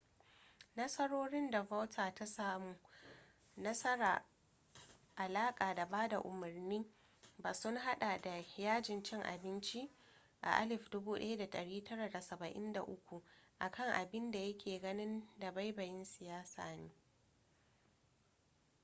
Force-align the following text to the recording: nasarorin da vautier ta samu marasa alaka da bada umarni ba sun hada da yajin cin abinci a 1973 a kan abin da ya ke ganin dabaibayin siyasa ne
nasarorin 0.75 1.51
da 1.51 1.63
vautier 1.63 2.15
ta 2.15 2.25
samu 2.25 2.75
marasa 3.57 4.23
alaka 5.15 5.73
da 5.75 5.85
bada 5.85 6.19
umarni 6.21 6.85
ba 7.37 7.53
sun 7.53 7.77
hada 7.77 8.17
da 8.17 8.43
yajin 8.57 9.03
cin 9.03 9.23
abinci 9.23 9.91
a 10.41 10.65
1973 10.65 13.21
a 13.59 13.71
kan 13.71 13.89
abin 13.93 14.31
da 14.31 14.39
ya 14.39 14.57
ke 14.57 14.79
ganin 14.79 15.27
dabaibayin 15.39 16.05
siyasa 16.05 16.75
ne 16.75 16.89